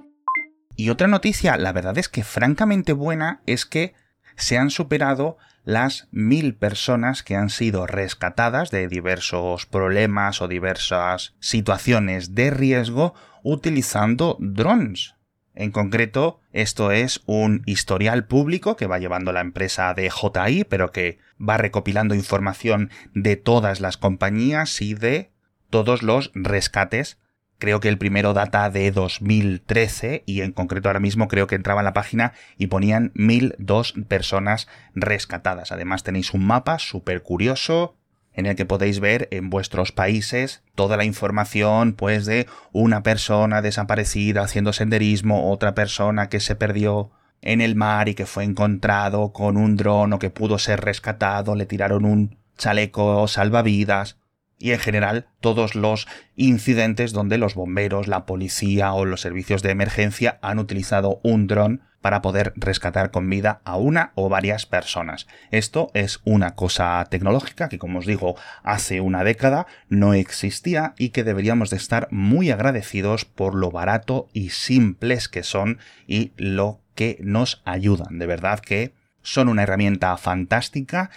Y 0.76 0.90
otra 0.90 1.09
noticia, 1.09 1.56
la 1.56 1.73
verdad 1.73 1.97
es 1.97 2.09
que 2.09 2.23
francamente 2.23 2.92
buena, 2.92 3.40
es 3.47 3.64
que 3.64 3.95
se 4.37 4.59
han 4.59 4.71
superado 4.71 5.38
las 5.64 6.06
mil 6.12 6.54
personas 6.54 7.23
que 7.23 7.35
han 7.35 7.50
sido 7.50 7.87
rescatadas 7.87 8.71
de 8.71 8.87
diversos 8.87 9.66
problemas 9.66 10.40
o 10.40 10.49
diversas 10.49 11.35
situaciones 11.40 12.35
de 12.35 12.50
riesgo 12.50 13.14
utilizando 13.42 14.37
drones. 14.38 15.14
En 15.54 15.71
concreto, 15.73 16.40
esto 16.52 16.92
es 16.92 17.23
un 17.25 17.62
historial 17.64 18.26
público 18.26 18.76
que 18.76 18.87
va 18.87 18.99
llevando 18.99 19.33
la 19.33 19.40
empresa 19.40 19.95
de 19.95 20.11
JI, 20.11 20.64
pero 20.64 20.92
que 20.92 21.18
va 21.40 21.56
recopilando 21.56 22.14
información 22.14 22.90
de 23.14 23.37
todas 23.37 23.80
las 23.80 23.97
compañías 23.97 24.83
y 24.83 24.92
de 24.92 25.33
todos 25.71 26.02
los 26.02 26.30
rescates 26.35 27.18
Creo 27.58 27.80
que 27.80 27.88
el 27.88 27.96
primero 27.96 28.34
data 28.34 28.68
de 28.68 28.90
2013 28.90 30.25
y 30.26 30.42
en 30.42 30.52
concreto 30.52 30.88
ahora 30.88 31.00
mismo 31.00 31.26
creo 31.26 31.46
que 31.46 31.54
entraba 31.54 31.80
en 31.80 31.86
la 31.86 31.94
página 31.94 32.32
y 32.58 32.66
ponían 32.66 33.12
1002 33.14 33.94
personas 34.08 34.68
rescatadas. 34.94 35.72
Además 35.72 36.02
tenéis 36.02 36.34
un 36.34 36.46
mapa 36.46 36.78
súper 36.78 37.22
curioso 37.22 37.96
en 38.34 38.44
el 38.44 38.56
que 38.56 38.66
podéis 38.66 39.00
ver 39.00 39.28
en 39.30 39.48
vuestros 39.48 39.92
países 39.92 40.62
toda 40.75 40.98
la 40.98 41.04
información 41.04 41.94
pues 41.94 42.26
de 42.26 42.46
una 42.72 43.02
persona 43.02 43.62
desaparecida 43.62 44.42
haciendo 44.42 44.75
senderismo, 44.75 45.50
otra 45.50 45.75
persona 45.75 46.28
que 46.28 46.40
se 46.40 46.56
perdió 46.56 47.10
en 47.40 47.62
el 47.62 47.75
mar 47.75 48.10
y 48.10 48.14
que 48.14 48.26
fue 48.26 48.44
encontrado 48.44 49.32
con 49.32 49.56
un 49.56 49.76
dron 49.76 50.12
o 50.12 50.18
que 50.18 50.28
pudo 50.28 50.58
ser 50.58 50.82
rescatado, 50.82 51.54
le 51.54 51.64
tiraron 51.64 52.04
un 52.04 52.36
chaleco 52.58 53.26
salvavidas 53.28 54.18
y 54.58 54.72
en 54.72 54.78
general 54.78 55.26
todos 55.40 55.75
los 55.75 56.06
incidentes 56.34 57.12
donde 57.12 57.38
los 57.38 57.54
bomberos, 57.54 58.08
la 58.08 58.26
policía 58.26 58.92
o 58.92 59.04
los 59.04 59.20
servicios 59.20 59.62
de 59.62 59.70
emergencia 59.70 60.38
han 60.42 60.58
utilizado 60.58 61.20
un 61.22 61.46
dron 61.46 61.82
para 62.06 62.22
poder 62.22 62.52
rescatar 62.54 63.10
con 63.10 63.28
vida 63.28 63.60
a 63.64 63.76
una 63.76 64.12
o 64.14 64.28
varias 64.28 64.64
personas. 64.64 65.26
Esto 65.50 65.90
es 65.92 66.20
una 66.25 66.54
cosa 66.54 67.04
tecnológica 67.10 67.68
que, 67.68 67.80
como 67.80 67.98
os 67.98 68.06
digo, 68.06 68.36
hace 68.62 69.00
una 69.00 69.25
década 69.25 69.66
no 69.88 70.14
existía 70.14 70.94
y 70.98 71.08
que 71.08 71.25
deberíamos 71.25 71.70
de 71.70 71.78
estar 71.78 72.06
muy 72.12 72.52
agradecidos 72.52 73.25
por 73.25 73.56
lo 73.56 73.72
barato 73.72 74.28
y 74.32 74.50
simples 74.50 75.28
que 75.28 75.42
son 75.42 75.80
y 76.06 76.30
lo 76.36 76.80
que 76.94 77.18
nos 77.20 77.60
ayudan. 77.64 78.20
De 78.20 78.26
verdad 78.26 78.60
que 78.60 78.94
son 79.22 79.48
una 79.48 79.64
herramienta 79.64 80.16
fantástica 80.16 81.10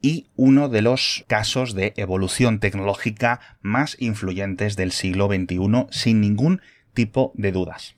y 0.00 0.28
uno 0.36 0.68
de 0.68 0.82
los 0.82 1.24
casos 1.26 1.74
de 1.74 1.92
evolución 1.96 2.60
tecnológica 2.60 3.40
más 3.60 3.96
influyentes 4.00 4.76
del 4.76 4.92
siglo 4.92 5.26
XXI 5.26 5.86
sin 5.90 6.20
ningún 6.20 6.60
tipo 6.94 7.32
de 7.34 7.52
dudas. 7.52 7.96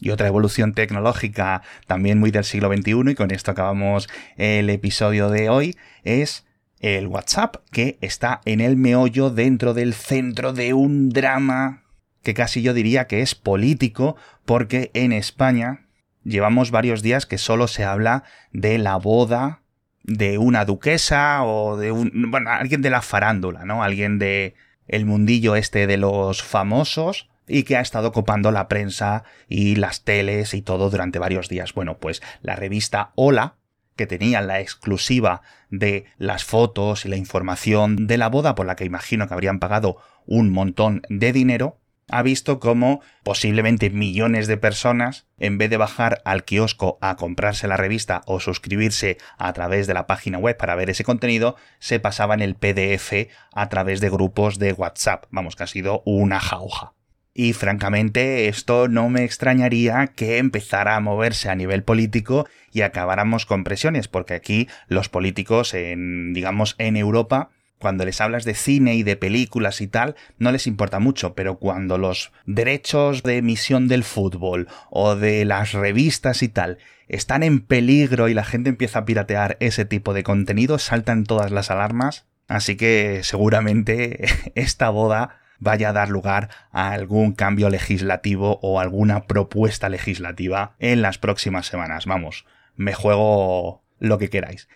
Y 0.00 0.10
otra 0.10 0.28
evolución 0.28 0.74
tecnológica 0.74 1.62
también 1.86 2.18
muy 2.18 2.30
del 2.30 2.44
siglo 2.44 2.72
XXI, 2.72 3.10
y 3.10 3.14
con 3.14 3.30
esto 3.32 3.50
acabamos 3.50 4.08
el 4.36 4.70
episodio 4.70 5.28
de 5.28 5.48
hoy, 5.48 5.76
es 6.04 6.46
el 6.78 7.08
WhatsApp, 7.08 7.56
que 7.72 7.98
está 8.00 8.40
en 8.44 8.60
el 8.60 8.76
meollo 8.76 9.30
dentro 9.30 9.74
del 9.74 9.94
centro 9.94 10.52
de 10.52 10.72
un 10.74 11.08
drama 11.08 11.84
que 12.22 12.34
casi 12.34 12.62
yo 12.62 12.74
diría 12.74 13.06
que 13.06 13.22
es 13.22 13.34
político, 13.34 14.16
porque 14.44 14.90
en 14.94 15.12
España 15.12 15.86
llevamos 16.24 16.70
varios 16.70 17.02
días 17.02 17.26
que 17.26 17.38
solo 17.38 17.68
se 17.68 17.84
habla 17.84 18.24
de 18.52 18.78
la 18.78 18.96
boda 18.96 19.62
de 20.08 20.38
una 20.38 20.64
duquesa 20.64 21.44
o 21.44 21.76
de 21.76 21.92
un, 21.92 22.30
bueno, 22.30 22.50
alguien 22.50 22.80
de 22.80 22.90
la 22.90 23.02
farándula, 23.02 23.64
¿no? 23.64 23.82
Alguien 23.84 24.18
de 24.18 24.54
el 24.88 25.04
mundillo 25.04 25.54
este 25.54 25.86
de 25.86 25.98
los 25.98 26.42
famosos 26.42 27.28
y 27.46 27.62
que 27.64 27.76
ha 27.76 27.80
estado 27.80 28.10
copando 28.10 28.50
la 28.50 28.68
prensa 28.68 29.24
y 29.48 29.76
las 29.76 30.04
teles 30.04 30.54
y 30.54 30.62
todo 30.62 30.88
durante 30.88 31.18
varios 31.18 31.48
días. 31.50 31.74
Bueno, 31.74 31.98
pues 31.98 32.22
la 32.40 32.56
revista 32.56 33.12
Hola, 33.16 33.56
que 33.96 34.06
tenía 34.06 34.40
la 34.40 34.60
exclusiva 34.60 35.42
de 35.68 36.06
las 36.16 36.44
fotos 36.44 37.04
y 37.04 37.08
la 37.08 37.16
información 37.16 38.06
de 38.06 38.16
la 38.16 38.28
boda 38.28 38.54
por 38.54 38.64
la 38.64 38.76
que 38.76 38.86
imagino 38.86 39.28
que 39.28 39.34
habrían 39.34 39.58
pagado 39.58 39.98
un 40.24 40.50
montón 40.50 41.02
de 41.10 41.32
dinero, 41.32 41.78
ha 42.08 42.22
visto 42.22 42.58
cómo 42.60 43.00
posiblemente 43.22 43.90
millones 43.90 44.46
de 44.46 44.56
personas, 44.56 45.26
en 45.38 45.58
vez 45.58 45.70
de 45.70 45.76
bajar 45.76 46.20
al 46.24 46.44
kiosco 46.44 46.98
a 47.00 47.16
comprarse 47.16 47.68
la 47.68 47.76
revista 47.76 48.22
o 48.26 48.40
suscribirse 48.40 49.18
a 49.36 49.52
través 49.52 49.86
de 49.86 49.94
la 49.94 50.06
página 50.06 50.38
web 50.38 50.56
para 50.56 50.74
ver 50.74 50.90
ese 50.90 51.04
contenido, 51.04 51.56
se 51.78 52.00
pasaban 52.00 52.40
el 52.40 52.54
PDF 52.54 53.28
a 53.52 53.68
través 53.68 54.00
de 54.00 54.10
grupos 54.10 54.58
de 54.58 54.72
WhatsApp. 54.72 55.26
Vamos, 55.30 55.56
que 55.56 55.64
ha 55.64 55.66
sido 55.66 56.02
una 56.04 56.40
jauja. 56.40 56.94
Y 57.34 57.52
francamente, 57.52 58.48
esto 58.48 58.88
no 58.88 59.08
me 59.10 59.22
extrañaría 59.22 60.08
que 60.08 60.38
empezara 60.38 60.96
a 60.96 61.00
moverse 61.00 61.48
a 61.48 61.54
nivel 61.54 61.84
político 61.84 62.48
y 62.72 62.80
acabáramos 62.80 63.46
con 63.46 63.62
presiones, 63.62 64.08
porque 64.08 64.34
aquí 64.34 64.66
los 64.88 65.08
políticos 65.08 65.72
en, 65.72 66.32
digamos, 66.32 66.74
en 66.78 66.96
Europa 66.96 67.50
cuando 67.78 68.04
les 68.04 68.20
hablas 68.20 68.44
de 68.44 68.54
cine 68.54 68.94
y 68.94 69.02
de 69.02 69.16
películas 69.16 69.80
y 69.80 69.86
tal, 69.86 70.16
no 70.38 70.52
les 70.52 70.66
importa 70.66 70.98
mucho, 70.98 71.34
pero 71.34 71.58
cuando 71.58 71.98
los 71.98 72.32
derechos 72.46 73.22
de 73.22 73.38
emisión 73.38 73.88
del 73.88 74.04
fútbol 74.04 74.68
o 74.90 75.16
de 75.16 75.44
las 75.44 75.72
revistas 75.72 76.42
y 76.42 76.48
tal 76.48 76.78
están 77.08 77.42
en 77.42 77.60
peligro 77.60 78.28
y 78.28 78.34
la 78.34 78.44
gente 78.44 78.68
empieza 78.68 79.00
a 79.00 79.04
piratear 79.04 79.56
ese 79.60 79.84
tipo 79.84 80.12
de 80.12 80.22
contenido, 80.22 80.78
saltan 80.78 81.24
todas 81.24 81.50
las 81.50 81.70
alarmas. 81.70 82.26
Así 82.46 82.76
que 82.76 83.20
seguramente 83.24 84.26
esta 84.54 84.90
boda 84.90 85.40
vaya 85.58 85.90
a 85.90 85.92
dar 85.92 86.08
lugar 86.08 86.50
a 86.70 86.90
algún 86.92 87.32
cambio 87.32 87.68
legislativo 87.68 88.58
o 88.62 88.80
alguna 88.80 89.26
propuesta 89.26 89.88
legislativa 89.88 90.76
en 90.78 91.02
las 91.02 91.18
próximas 91.18 91.66
semanas. 91.66 92.06
Vamos, 92.06 92.46
me 92.76 92.94
juego 92.94 93.82
lo 93.98 94.18
que 94.18 94.30
queráis. 94.30 94.68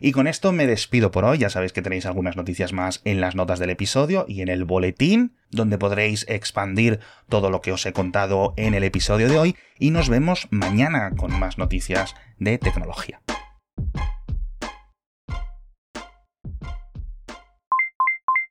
Y 0.00 0.12
con 0.12 0.26
esto 0.26 0.50
me 0.52 0.66
despido 0.66 1.10
por 1.10 1.26
hoy, 1.26 1.38
ya 1.38 1.50
sabéis 1.50 1.74
que 1.74 1.82
tenéis 1.82 2.06
algunas 2.06 2.34
noticias 2.34 2.72
más 2.72 3.02
en 3.04 3.20
las 3.20 3.34
notas 3.34 3.58
del 3.58 3.68
episodio 3.68 4.24
y 4.26 4.40
en 4.40 4.48
el 4.48 4.64
boletín, 4.64 5.36
donde 5.50 5.76
podréis 5.76 6.24
expandir 6.26 7.00
todo 7.28 7.50
lo 7.50 7.60
que 7.60 7.72
os 7.72 7.84
he 7.84 7.92
contado 7.92 8.54
en 8.56 8.72
el 8.72 8.82
episodio 8.82 9.28
de 9.28 9.38
hoy 9.38 9.56
y 9.78 9.90
nos 9.90 10.08
vemos 10.08 10.48
mañana 10.50 11.10
con 11.16 11.38
más 11.38 11.58
noticias 11.58 12.14
de 12.38 12.56
tecnología. 12.56 13.20